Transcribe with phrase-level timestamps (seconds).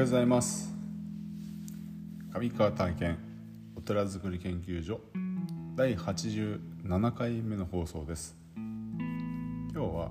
[0.00, 0.72] おはようございます。
[2.32, 3.18] 上川体験
[3.76, 4.98] お寺づくり研究所
[5.76, 8.34] 第87回目の放送です。
[8.56, 10.10] 今日は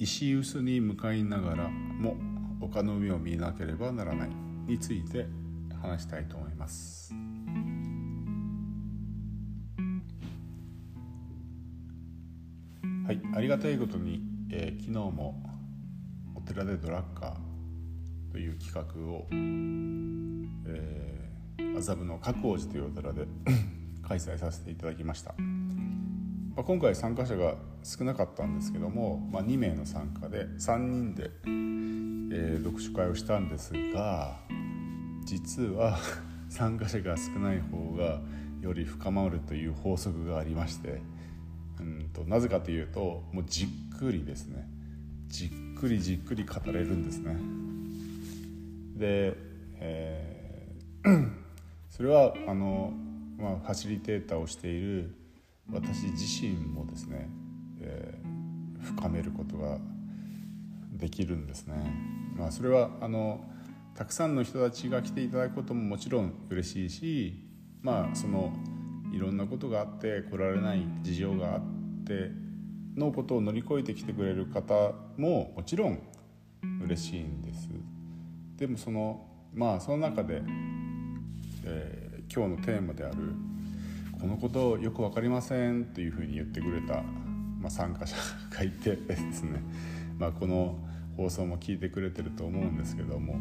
[0.00, 2.16] 石臼に向かいながらも
[2.60, 4.30] 丘の上を見なければならない
[4.66, 5.26] について
[5.80, 7.14] 話したいと思います。
[13.06, 15.52] はいありがたいことに、えー、昨日も
[16.46, 18.80] 寺でドラッカーという企画
[19.12, 23.26] を、えー、麻布の覚王寺というお寺で
[24.02, 34.40] 開催させていただきました、まあ、今回参加者が少なかったんですけども、まあ、2名の参加で3人で、えー、読書会をしたんですが
[35.24, 35.98] 実は
[36.48, 38.20] 参加者が少ない方が
[38.60, 41.00] より深まるという法則がありまして
[41.80, 44.81] うんとなぜかというともうじっくりですね。
[45.32, 45.48] じっ
[45.80, 47.34] くりじっくり語れるんですね。
[48.94, 49.34] で、
[49.80, 51.30] えー、
[51.88, 52.92] それはあの、
[53.38, 55.14] まあ、ファシリテーターをしている
[55.72, 57.30] 私自身もですね、
[57.80, 59.78] えー、深めることが
[60.92, 61.76] できるんですね。
[62.36, 63.42] まあ、それはあの
[63.94, 67.48] たくさんの人たちが来ていただくことももちろん嬉しいし
[67.80, 68.52] まあその
[69.14, 71.60] いろんなことがあって来られない事情があっ
[72.04, 72.30] て
[72.96, 76.00] のことを乗り越えてきてくれる方ももちろん
[76.84, 77.68] 嬉しいんです
[78.56, 80.42] でもそのまあその中で、
[81.64, 83.16] えー、今日のテーマである
[84.20, 87.02] 「このことよく分かりません」というふうに言ってくれた、
[87.60, 88.16] まあ、参加者
[88.50, 89.62] がいてですね、
[90.18, 90.78] まあ、この
[91.16, 93.36] 放送も聞いてくれてると思うんですけども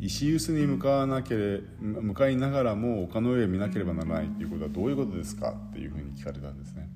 [0.00, 6.88] 石臼に向かわなけれ向かいながらも丘の上を見なければならないっていうことはどういうことですかっていうふうに聞かれたんですね。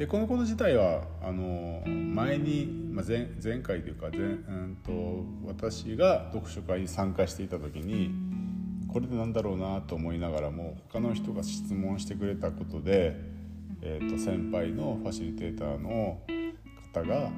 [0.00, 4.92] でこのこと自体はあの前に、まあ、前前回というか前、うんと、
[5.46, 8.10] 私が読書会に参加していた時に
[8.88, 13.14] これでなんだろうなと思いながらも他の人が質問してくれたことで、
[13.82, 16.18] えーと先輩のファシリテーターの
[16.94, 17.30] 方が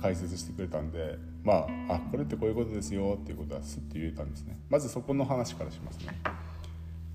[0.00, 4.56] 解説してくれたんでまああこれってこういうことですよっていうことはスッと言えたんですね。
[4.70, 6.16] まずそこの話からしますね、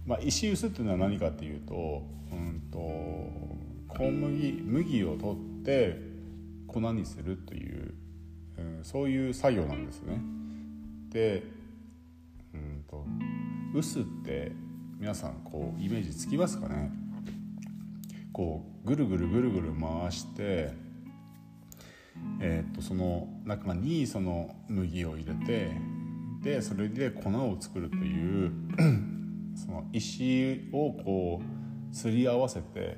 [0.06, 3.64] まあ、石臼っていうのは何かっていうと,、うんと、
[3.98, 6.00] 小麦麦を取って
[6.68, 7.94] 粉にするという、
[8.58, 10.20] うん、そういう作業なんですね。
[11.10, 11.44] で
[12.54, 13.06] うんと
[13.74, 14.52] 臼って
[15.00, 16.92] 皆さんこうイメージつきますかね。
[18.32, 20.74] こうぐるぐるぐるぐる回して
[22.40, 25.72] えー、とその中にその麦を入れて
[26.42, 28.52] でそれで粉を作るという
[29.56, 31.42] その石をこ
[31.92, 32.98] うすり合わせて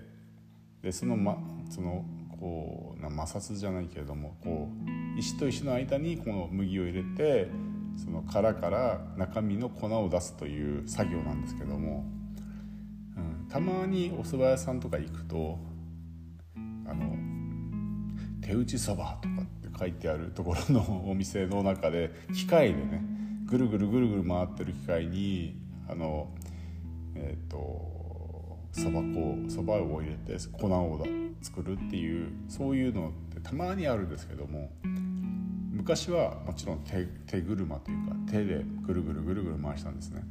[0.85, 1.35] でその,、ま、
[1.72, 2.06] その
[2.40, 4.69] こうな摩擦じゃないけれどもこ
[5.16, 7.50] う石と石の間にこの麦を入れて
[7.97, 12.06] その殻から中身の粉を出すという作業なんですけども、
[13.18, 15.57] うん、たまにお蕎麦屋さんとか行くと
[16.88, 17.16] あの
[18.41, 23.03] 手打ちそばとかって書いてあるところの お店の中で機械でね
[23.47, 25.59] ぐるぐるぐるぐる回ってる機械に
[25.90, 26.29] あの
[27.16, 27.94] えっ、ー、と
[28.75, 31.08] そば粉そばを入れて粉を
[31.41, 34.69] 作るっていうそういうのってたまにあるんですけども
[35.72, 40.24] 昔はもちろん手手車というか手でぐるぐるぐるぐる回したんですね。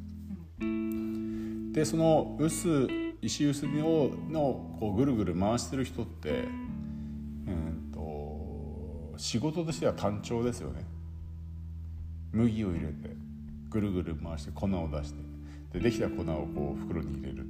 [1.73, 2.87] でその薄
[3.23, 10.85] 石臼ののこうぐるぐる回してる人って、うんと仕事としては単調ですよね
[12.33, 13.17] 麦を入れて
[13.71, 15.21] ぐるぐる回して粉を出して
[15.73, 17.47] でできた粉をこう袋に入れる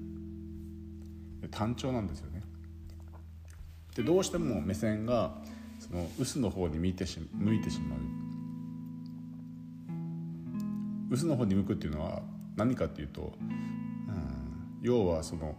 [1.48, 2.42] 単調なんですよね。
[3.94, 5.34] でどうしても目線が
[5.78, 7.98] その臼の方に向いてし向いてしまう。
[11.10, 12.22] 臼の方に向くっていうのは
[12.56, 15.54] 何かっていうと、うん、要はその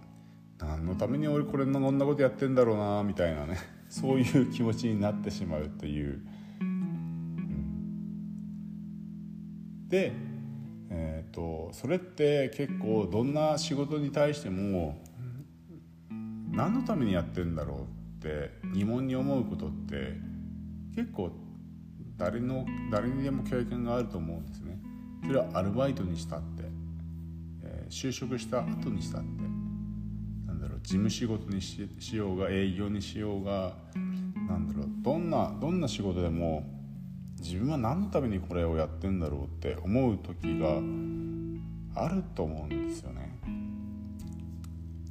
[0.57, 3.57] 何のために俺これのこんなことやってんだろうなみたいなね
[3.89, 6.21] そういう気持ちになってしまうという。
[9.88, 10.12] で、
[10.89, 14.98] えーと、それって結構どんな仕事に対しても
[16.56, 17.88] 何のためにやってんだろ
[18.22, 20.13] うって疑問に思うことって
[20.96, 21.31] 結構
[22.18, 24.80] 誰の誰にでも経験があると思うんですね。
[25.25, 26.63] それはアルバイトにしたって、
[27.63, 29.28] えー、就職した後にしたって
[30.46, 31.80] なんだろう事務仕事にし
[32.16, 33.74] ようが営業にしようが
[34.48, 36.63] なんだろうどんなどんな仕事でも
[37.40, 43.25] 自分は何のためにこれをやってんだろうって思う時があると思うんですよね。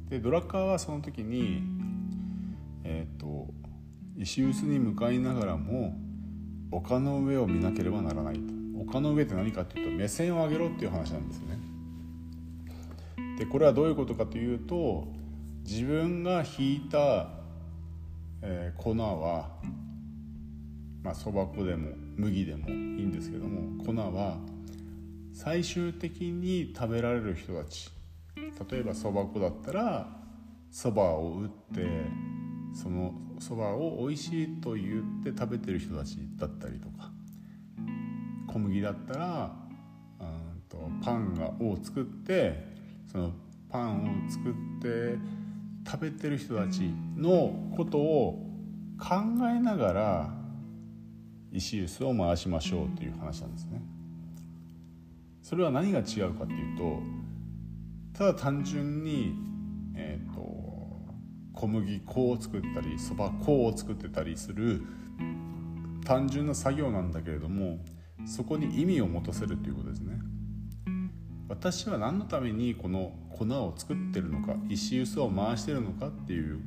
[0.09, 1.63] でドラッカーはその時に
[2.83, 3.47] えっ、ー、と
[4.17, 5.97] 石臼に向かいながらも
[6.71, 8.41] 丘の上を見なければならないと
[8.79, 11.57] 丘の上って何かっていうと目線を上げろっていう話なんですよね。
[13.39, 15.07] でこれはどういうことかというと
[15.63, 17.29] 自分が引いた、
[18.41, 19.49] えー、粉は
[21.03, 24.37] まあそば粉でも麦でもいいんですけども粉は
[25.33, 27.91] 最終的に食べられる人たち
[28.35, 30.07] 例えばそば粉だったら
[30.69, 31.87] そばを打って
[32.73, 37.11] そのそばを美味しいと言って食べてる人たちだったりとか
[38.47, 39.55] 小麦だったら
[40.19, 42.65] うんとパンがを作って
[43.11, 43.31] その
[43.69, 45.17] パンを作って
[45.89, 48.49] 食べてる人たちのことを
[48.99, 49.15] 考
[49.49, 50.33] えながら
[51.51, 53.81] 石臼を回しましょうという話なんですね。
[55.41, 56.99] それは何が違うかっていうと
[58.17, 59.35] ただ単純に、
[59.95, 60.41] えーと、
[61.53, 64.81] 小麦粉を作ったりそば粉を作ってたりする
[66.05, 67.79] 単純な作業なんだけれども
[68.25, 70.19] そこに意味を持たせるということですね。
[71.47, 76.59] 私は何のためにこの粉を作ってるのか石臼を回してるのかっていう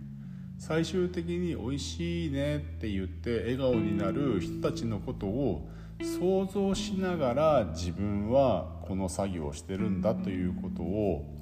[0.59, 5.69] 最終的に「美味しいね」って言って笑顔になる人たちのことを
[6.01, 11.38] 想像しながら自分はこの作業をしてるんだということを、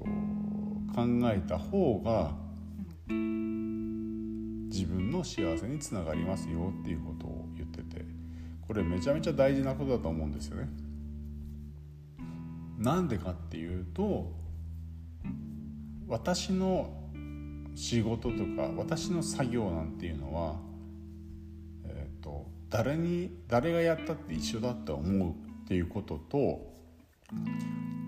[0.00, 2.32] と、考えた方が
[4.70, 8.04] 自分の幸せにつながりますよっていうことを言ってて
[8.66, 10.68] これめちゃめちゃ大事なことだと思うんですよね。
[12.78, 14.32] なんでかっていうと
[16.08, 16.90] 私の
[17.74, 20.56] 仕事とか私の作業なんていうのは、
[21.84, 25.34] えーと、誰に誰がやったって一緒だって思うっ
[25.68, 26.69] ていうことと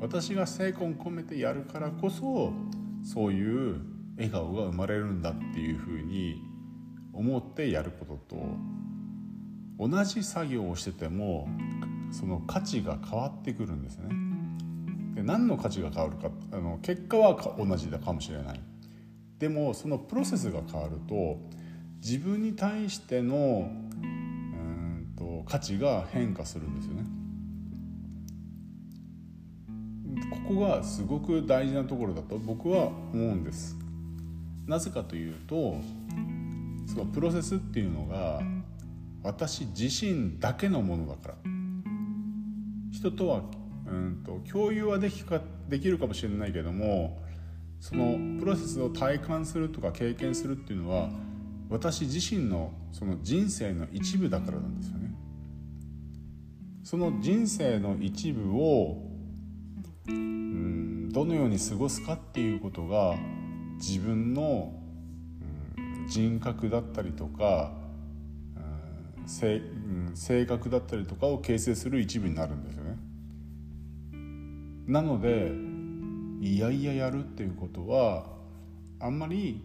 [0.00, 2.52] 私が精魂込めてやるからこそ
[3.04, 3.80] そういう
[4.16, 6.42] 笑顔が生まれるんだっていうふうに
[7.12, 8.46] 思ってやることと
[9.78, 11.48] 同じ作業をしてても
[12.10, 14.08] その価値が変わってくるんですね。
[15.14, 18.60] で何の価値が変わるかあの結果は同じだかもしれない
[19.38, 21.38] でもそのプロセスが変わると
[22.00, 27.01] 自分に対してのうんと価値が変化するんですよね
[30.54, 33.76] こがすごく大事なところだと僕は思うんです
[34.66, 35.76] なぜかというと
[36.86, 38.40] そのプロセスっていうのが
[39.22, 41.34] 私自身だけのものだから
[42.90, 43.42] 人とは
[43.86, 47.22] うんと共有はできかできるかもしれないけども
[47.80, 51.10] そのプロセスを体感するとか経験するっていうのは
[51.68, 55.14] 私自身のその人生の一部だからなんですよね。
[56.84, 59.11] その人生の一部を
[60.08, 63.16] うんどのように過ごすかっていうことが
[63.76, 64.72] 自分の、
[65.76, 67.72] うん、人格だったりとか、
[68.56, 69.60] うん、性
[70.14, 72.96] 性格だったりとかを形成する一部になるんですよね。
[74.86, 75.52] なので
[76.40, 78.26] いやいややるっていうことは
[78.98, 79.62] あんまり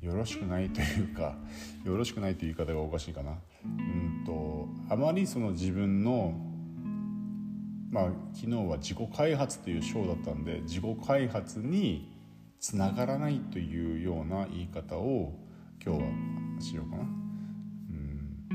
[0.00, 1.36] よろしくないというか
[1.84, 3.32] よろしくないという言い方がおかしいかな
[3.64, 6.34] うんとあまりその自分の
[7.96, 12.14] まあ昨日は自己開発という章だったんで自己開発に
[12.60, 15.32] つながらないというような言い方を
[15.82, 16.08] 今日は
[16.60, 17.02] しようかな。
[17.04, 18.46] うん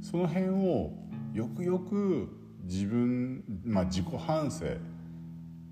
[0.00, 0.92] その辺を
[1.34, 2.28] よくよく
[2.62, 4.66] 自分、まあ、自己反省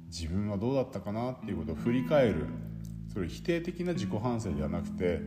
[0.08, 2.46] 自分はどうだったかなっていうことを振り返る
[3.12, 5.20] それ否定的な自己反省ではなくて、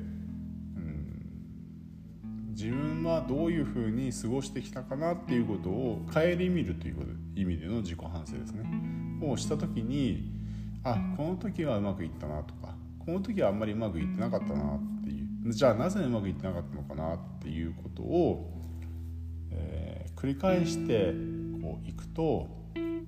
[2.62, 8.64] 自分はどういうふうに過ごしてきたかなっていうことを顧みるという意味での自己反省ですね。
[9.24, 10.32] をした時に
[10.84, 18.52] あこの時はうまくいったなとかこの時はあんまりうまくいってなかったなっていうじゃあなぜうまくいってなかったのかなっていうことを、
[19.52, 21.14] えー、繰り返して
[21.64, 23.08] こういくと、うん、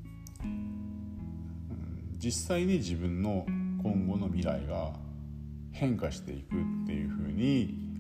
[2.17, 3.45] 実際に自分の
[3.83, 4.93] 今後の未来が
[5.72, 7.93] 変化していくっていうふうに、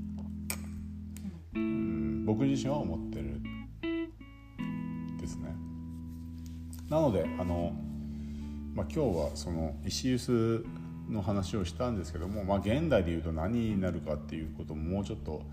[1.55, 3.41] うん、僕自身は思ってる
[5.19, 5.55] ですね。
[6.89, 7.73] なのであの、
[8.75, 10.63] まあ、今日はその石臼
[11.09, 15.43] の話をしたんですけども、まあ、現代でいうと何になるかっていうことももうちょっと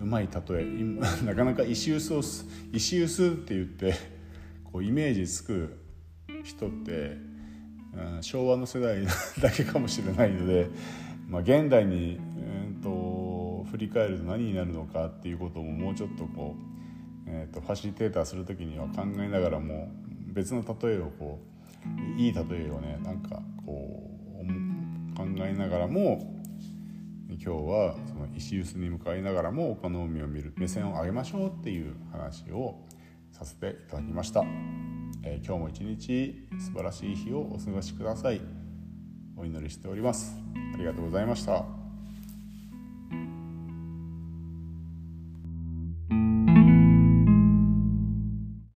[0.00, 0.64] うまい例え
[1.24, 2.22] なかなか石臼を
[2.72, 3.94] 石臼って言って
[4.64, 5.78] こうイメージつく
[6.44, 7.16] 人って、
[7.94, 9.04] うん、昭和の世代
[9.40, 10.68] だけかもしれないので、
[11.28, 12.90] まあ、現代に、うんと、
[13.70, 16.62] 振り返ると何になるのかっていうことももうちょっとこう、
[17.26, 19.90] えーと、ファシリテーターする時には考えながらも
[20.32, 21.40] 別の例えをこ
[22.16, 24.10] ういい例えをねなんかこ
[24.42, 26.34] う考えながらも
[27.28, 32.80] 今日はその石臼に向かいながらも丘の海を見る目線を上げましょうっていう話を
[33.32, 34.42] させていただきました、
[35.22, 38.68] えー、今日も一日素晴らしい日をお過ごしください。
[39.38, 40.34] お祈りしております。
[40.74, 41.77] ありがとうございました。